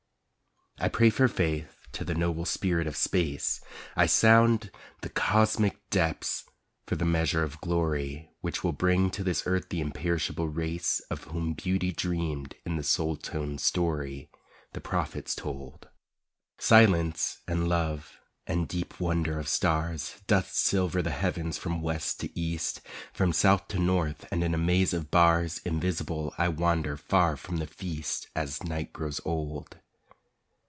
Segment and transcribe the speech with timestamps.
[0.83, 3.61] I pray for faith to the noble spirit of Space,
[3.95, 6.45] I sound the cosmic depths
[6.87, 11.25] for the measure of glory Which will bring to this earth the imperishable race Of
[11.25, 14.31] whom Beauty dreamed in the soul toned story
[14.73, 15.87] The Prophets told.
[16.57, 22.39] Silence and love and deep wonder of stars Dust silver the heavens from west to
[22.39, 22.81] east,
[23.13, 27.57] From south to north, and in a maze of bars Invisible I wander far from
[27.57, 29.77] the feast As night grows old.